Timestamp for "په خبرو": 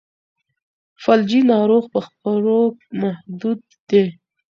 1.93-2.59